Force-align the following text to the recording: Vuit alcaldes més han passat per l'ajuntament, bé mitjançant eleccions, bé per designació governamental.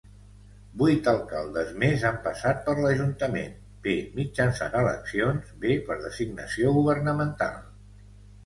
Vuit 0.81 1.09
alcaldes 1.11 1.67
més 1.83 2.05
han 2.09 2.17
passat 2.23 2.63
per 2.69 2.73
l'ajuntament, 2.79 3.53
bé 3.85 3.95
mitjançant 4.17 4.79
eleccions, 4.83 5.55
bé 5.67 5.77
per 5.91 5.99
designació 6.09 6.73
governamental. 6.81 7.63